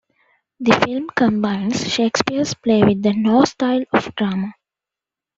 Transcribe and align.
The 0.59 0.73
film 0.83 1.09
combines 1.15 1.93
Shakespeare's 1.93 2.55
play 2.55 2.81
with 2.83 3.03
the 3.03 3.13
Noh 3.13 3.43
style 3.45 3.83
of 3.93 4.15
drama. 4.15 4.51